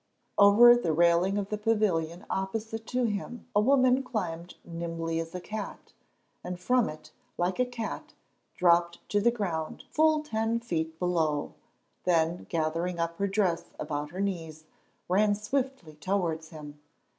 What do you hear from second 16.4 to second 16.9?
him.